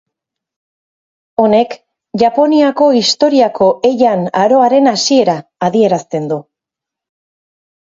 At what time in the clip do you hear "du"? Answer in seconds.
6.35-6.43